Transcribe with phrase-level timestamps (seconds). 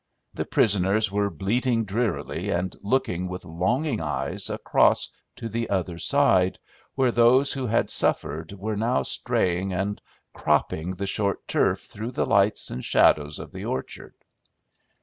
[0.33, 6.57] The prisoners were bleating drearily and looking with longing eyes across to the other side,
[6.95, 10.01] where those who had suffered were now straying and
[10.33, 14.15] cropping the short turf through the lights and shadows of the orchard.